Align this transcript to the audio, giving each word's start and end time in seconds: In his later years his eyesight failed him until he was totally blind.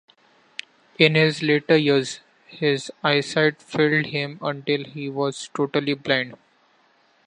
In 0.97 1.13
his 1.13 1.43
later 1.43 1.77
years 1.77 2.21
his 2.47 2.91
eyesight 3.03 3.61
failed 3.61 4.07
him 4.07 4.39
until 4.41 4.83
he 4.83 5.07
was 5.11 5.47
totally 5.53 5.93
blind. 5.93 6.33